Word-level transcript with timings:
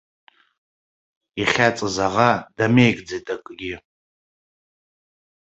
Ихьаҵыз 1.41 1.97
аӷа 2.05 2.31
дамеигӡеит 2.55 3.27
акгьы. 3.33 3.75